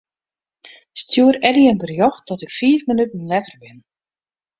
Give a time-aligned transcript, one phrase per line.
[0.99, 3.79] Stjoer Eddy in berjocht dat ik fiif minuten letter bin.